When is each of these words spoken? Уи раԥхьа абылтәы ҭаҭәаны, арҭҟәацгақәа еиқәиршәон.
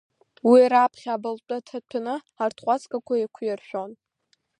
Уи 0.49 0.61
раԥхьа 0.71 1.11
абылтәы 1.15 1.57
ҭаҭәаны, 1.65 2.15
арҭҟәацгақәа 2.43 3.13
еиқәиршәон. 3.17 3.91